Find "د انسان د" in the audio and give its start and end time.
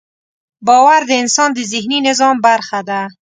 1.09-1.59